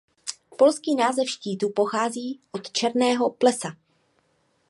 Polský 0.57 0.95
název 0.95 1.29
štítu 1.29 1.69
pochází 1.69 2.39
od 2.51 2.71
Černého 2.71 3.29
plesa. 3.29 3.69